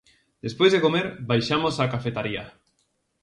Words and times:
Despois 0.45 0.71
de 0.71 0.83
comer 0.85 1.05
baixamos 1.29 1.75
á 1.83 1.85
cafetaría. 1.93 2.43